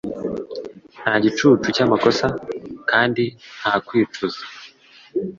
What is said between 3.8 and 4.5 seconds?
kwicuza.